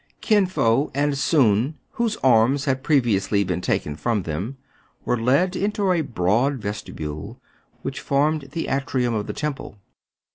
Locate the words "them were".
4.23-5.15